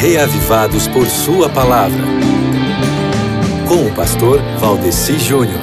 Reavivados 0.00 0.86
por 0.86 1.08
Sua 1.08 1.48
Palavra. 1.48 2.04
Com 3.66 3.84
o 3.84 3.94
pastor 3.96 4.40
Valdeci 4.60 5.18
Júnior. 5.18 5.58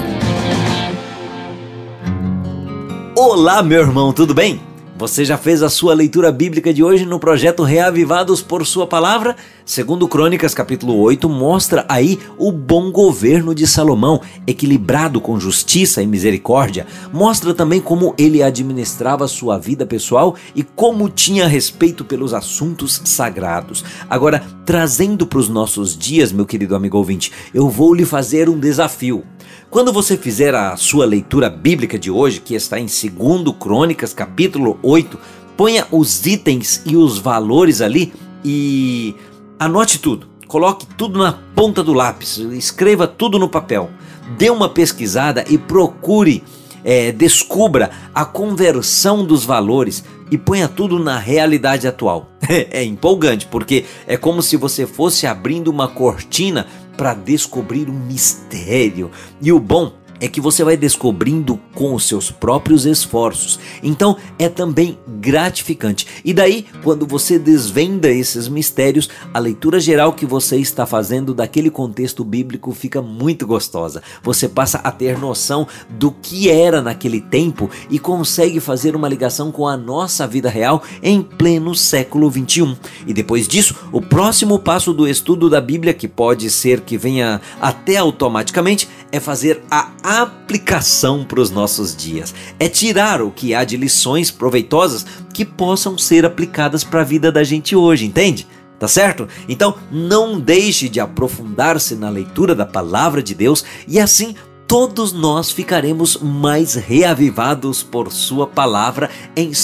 Olá, 3.17 3.63
meu 3.63 3.79
irmão, 3.79 4.11
tudo 4.11 4.33
bem? 4.33 4.64
Você 4.97 5.25
já 5.25 5.37
fez 5.37 5.61
a 5.61 5.69
sua 5.69 5.93
leitura 5.93 6.31
bíblica 6.31 6.73
de 6.73 6.81
hoje 6.81 7.05
no 7.05 7.19
projeto 7.19 7.63
Reavivados 7.63 8.41
por 8.41 8.65
Sua 8.65 8.87
Palavra? 8.87 9.35
Segundo 9.65 10.07
Crônicas 10.07 10.53
capítulo 10.53 10.97
8 11.01 11.27
mostra 11.27 11.85
aí 11.89 12.17
o 12.37 12.49
bom 12.49 12.89
governo 12.93 13.53
de 13.53 13.67
Salomão, 13.67 14.21
equilibrado 14.47 15.19
com 15.19 15.37
justiça 15.37 16.01
e 16.01 16.07
misericórdia. 16.07 16.87
Mostra 17.11 17.53
também 17.53 17.81
como 17.81 18.15
ele 18.17 18.41
administrava 18.41 19.27
sua 19.27 19.57
vida 19.57 19.85
pessoal 19.85 20.33
e 20.55 20.63
como 20.63 21.09
tinha 21.09 21.45
respeito 21.45 22.05
pelos 22.05 22.33
assuntos 22.33 23.01
sagrados. 23.03 23.83
Agora, 24.09 24.45
trazendo 24.65 25.27
para 25.27 25.39
os 25.39 25.49
nossos 25.49 25.97
dias, 25.97 26.31
meu 26.31 26.45
querido 26.45 26.73
amigo 26.73 26.97
ouvinte, 26.97 27.33
eu 27.53 27.67
vou 27.67 27.93
lhe 27.93 28.05
fazer 28.05 28.47
um 28.47 28.57
desafio. 28.57 29.25
Quando 29.69 29.91
você 29.91 30.17
fizer 30.17 30.55
a 30.55 30.77
sua 30.77 31.05
leitura 31.05 31.49
bíblica 31.49 31.99
de 31.99 32.09
hoje, 32.09 32.39
que 32.39 32.55
está 32.55 32.79
em 32.79 32.85
2 32.85 33.55
Crônicas, 33.59 34.13
capítulo 34.13 34.79
8, 34.81 35.19
ponha 35.57 35.85
os 35.91 36.25
itens 36.25 36.81
e 36.85 36.95
os 36.95 37.17
valores 37.17 37.81
ali 37.81 38.13
e 38.43 39.15
anote 39.59 39.99
tudo. 39.99 40.27
Coloque 40.47 40.85
tudo 40.85 41.19
na 41.19 41.33
ponta 41.55 41.83
do 41.83 41.93
lápis, 41.93 42.37
escreva 42.37 43.07
tudo 43.07 43.39
no 43.39 43.49
papel. 43.49 43.89
Dê 44.37 44.49
uma 44.49 44.69
pesquisada 44.69 45.43
e 45.49 45.57
procure, 45.57 46.43
é, 46.83 47.11
descubra 47.11 47.91
a 48.13 48.23
conversão 48.23 49.25
dos 49.25 49.43
valores 49.43 50.03
e 50.29 50.37
ponha 50.37 50.67
tudo 50.67 50.99
na 50.99 51.17
realidade 51.17 51.87
atual. 51.87 52.29
é 52.49 52.83
empolgante, 52.83 53.45
porque 53.47 53.85
é 54.07 54.17
como 54.17 54.41
se 54.41 54.57
você 54.57 54.85
fosse 54.85 55.27
abrindo 55.27 55.69
uma 55.69 55.87
cortina 55.87 56.67
para 56.97 57.13
descobrir 57.13 57.89
um 57.89 57.93
mistério. 57.93 59.11
E 59.41 59.51
o 59.51 59.59
bom 59.59 59.91
é 60.19 60.27
que 60.27 60.41
você 60.41 60.63
vai 60.63 60.77
descobrindo 60.77 61.59
com 61.73 61.93
os 61.93 62.07
seus 62.07 62.31
próprios 62.31 62.85
esforços. 62.85 63.59
Então 63.83 64.17
é 64.39 64.47
também 64.47 64.97
gratificante. 65.07 66.07
E 66.23 66.33
daí, 66.33 66.65
quando 66.83 67.05
você 67.05 67.37
desvenda 67.37 68.09
esses 68.09 68.47
mistérios, 68.47 69.09
a 69.33 69.39
leitura 69.39 69.79
geral 69.79 70.13
que 70.13 70.25
você 70.25 70.57
está 70.57 70.85
fazendo 70.85 71.33
daquele 71.33 71.69
contexto 71.69 72.23
bíblico 72.23 72.71
fica 72.71 73.01
muito 73.01 73.45
gostosa. 73.45 74.01
Você 74.23 74.47
passa 74.47 74.77
a 74.79 74.91
ter 74.91 75.17
noção 75.17 75.67
do 75.89 76.11
que 76.11 76.49
era 76.49 76.81
naquele 76.81 77.21
tempo 77.21 77.69
e 77.89 77.99
consegue 77.99 78.59
fazer 78.59 78.95
uma 78.95 79.09
ligação 79.09 79.51
com 79.51 79.67
a 79.67 79.77
nossa 79.77 80.25
vida 80.27 80.49
real 80.49 80.81
em 81.01 81.21
pleno 81.21 81.75
século 81.75 82.29
21. 82.29 82.75
E 83.05 83.13
depois 83.13 83.47
disso, 83.47 83.75
o 83.91 84.01
próximo 84.01 84.59
passo 84.59 84.93
do 84.93 85.07
estudo 85.07 85.49
da 85.49 85.59
Bíblia, 85.59 85.93
que 85.93 86.07
pode 86.07 86.49
ser 86.49 86.81
que 86.81 86.97
venha 86.97 87.41
até 87.59 87.97
automaticamente, 87.97 88.87
é 89.15 89.19
fazer 89.19 89.63
a 89.71 89.91
aplicação 90.03 91.23
para 91.23 91.39
os 91.39 91.49
nossos 91.49 91.95
dias. 91.95 92.33
É 92.59 92.67
tirar 92.67 93.21
o 93.21 93.31
que 93.31 93.53
há 93.53 93.63
de 93.63 93.77
lições 93.77 94.29
proveitosas 94.29 95.05
que 95.33 95.45
possam 95.45 95.97
ser 95.97 96.25
aplicadas 96.25 96.83
para 96.83 97.01
a 97.01 97.05
vida 97.05 97.31
da 97.31 97.43
gente 97.43 97.75
hoje, 97.75 98.05
entende? 98.05 98.47
Tá 98.79 98.87
certo? 98.87 99.27
Então 99.47 99.75
não 99.89 100.39
deixe 100.39 100.89
de 100.89 100.99
aprofundar-se 100.99 101.95
na 101.95 102.09
leitura 102.09 102.53
da 102.53 102.65
palavra 102.65 103.23
de 103.23 103.33
Deus 103.33 103.63
e 103.87 103.99
assim 103.99 104.35
todos 104.67 105.13
nós 105.13 105.51
ficaremos 105.51 106.17
mais 106.17 106.73
reavivados 106.73 107.83
por 107.83 108.11
sua 108.11 108.47
palavra 108.47 109.09
em 109.35 109.45
2 109.45 109.59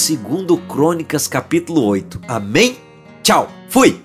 Crônicas 0.68 1.28
capítulo 1.28 1.84
8. 1.84 2.20
Amém? 2.26 2.76
Tchau. 3.22 3.50
Fui. 3.68 4.02